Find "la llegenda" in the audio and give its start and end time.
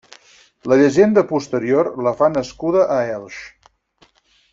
0.71-1.23